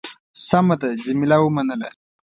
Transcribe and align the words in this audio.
سمه 0.47 0.75
ده. 0.81 0.87
جميله 1.05 1.37
ومنله. 1.41 1.89